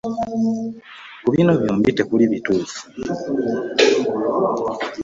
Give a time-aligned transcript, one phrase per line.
[1.23, 2.81] Ku bino byombi tekuli kituufu.